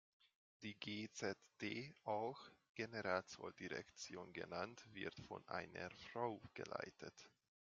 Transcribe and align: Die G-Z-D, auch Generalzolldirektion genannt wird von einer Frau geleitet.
Die 0.63 0.73
G-Z-D, 0.79 1.93
auch 2.05 2.41
Generalzolldirektion 2.73 4.33
genannt 4.33 4.83
wird 4.95 5.13
von 5.27 5.47
einer 5.47 5.91
Frau 5.91 6.41
geleitet. 6.55 7.29